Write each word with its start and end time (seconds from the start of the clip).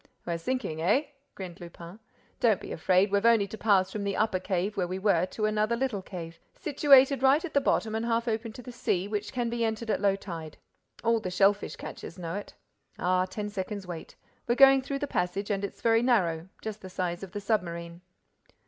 "We're 0.25 0.39
sinking, 0.39 0.81
eh?" 0.81 1.03
grinned 1.35 1.61
Lupin. 1.61 1.99
"Don't 2.39 2.59
be 2.59 2.71
afraid—we've 2.71 3.23
only 3.23 3.45
to 3.45 3.55
pass 3.55 3.91
from 3.91 4.03
the 4.03 4.15
upper 4.17 4.39
cave 4.39 4.75
where 4.75 4.87
we 4.87 4.97
were 4.97 5.27
to 5.27 5.45
another 5.45 5.75
little 5.75 6.01
cave, 6.01 6.39
situated 6.55 7.21
right 7.21 7.45
at 7.45 7.53
the 7.53 7.61
bottom 7.61 7.93
and 7.93 8.07
half 8.07 8.27
open 8.27 8.51
to 8.53 8.63
the 8.63 8.71
sea, 8.71 9.07
which 9.07 9.31
can 9.31 9.47
be 9.47 9.63
entered 9.63 9.91
at 9.91 10.01
low 10.01 10.15
tide. 10.15 10.57
All 11.03 11.19
the 11.19 11.29
shellfish 11.29 11.75
catchers 11.75 12.17
know 12.17 12.33
it. 12.33 12.55
Ah, 12.97 13.25
ten 13.27 13.47
seconds' 13.47 13.85
wait! 13.85 14.15
We're 14.47 14.55
going 14.55 14.81
through 14.81 14.97
the 14.97 15.05
passage 15.05 15.51
and 15.51 15.63
it's 15.63 15.83
very 15.83 16.01
narrow, 16.01 16.49
just 16.63 16.81
the 16.81 16.89
size 16.89 17.21
of 17.21 17.33
the 17.33 17.39
submarine." 17.39 18.01